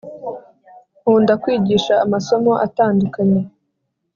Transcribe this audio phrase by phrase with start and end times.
[1.01, 3.41] Nkunda kwigisha amasomo atandukanye